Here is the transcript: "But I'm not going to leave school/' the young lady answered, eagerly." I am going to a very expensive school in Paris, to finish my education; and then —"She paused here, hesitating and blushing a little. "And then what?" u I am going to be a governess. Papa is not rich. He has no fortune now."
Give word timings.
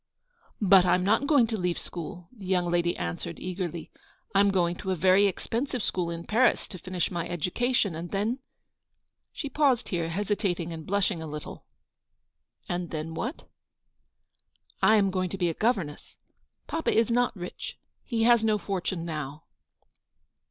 "But 0.59 0.83
I'm 0.83 1.03
not 1.03 1.27
going 1.27 1.45
to 1.45 1.59
leave 1.59 1.77
school/' 1.77 2.27
the 2.35 2.47
young 2.47 2.71
lady 2.71 2.97
answered, 2.97 3.37
eagerly." 3.39 3.91
I 4.33 4.39
am 4.39 4.49
going 4.49 4.75
to 4.77 4.89
a 4.89 4.95
very 4.95 5.27
expensive 5.27 5.83
school 5.83 6.09
in 6.09 6.25
Paris, 6.25 6.67
to 6.69 6.79
finish 6.79 7.11
my 7.11 7.29
education; 7.29 7.93
and 7.93 8.09
then 8.09 8.39
—"She 9.35 9.47
paused 9.47 9.89
here, 9.89 10.09
hesitating 10.09 10.73
and 10.73 10.87
blushing 10.87 11.21
a 11.21 11.27
little. 11.27 11.65
"And 12.67 12.89
then 12.89 13.13
what?" 13.13 13.41
u 13.41 13.45
I 14.81 14.95
am 14.95 15.11
going 15.11 15.29
to 15.29 15.37
be 15.37 15.49
a 15.49 15.53
governess. 15.53 16.17
Papa 16.65 16.91
is 16.91 17.11
not 17.11 17.35
rich. 17.35 17.77
He 18.03 18.23
has 18.23 18.43
no 18.43 18.57
fortune 18.57 19.05
now." 19.05 19.43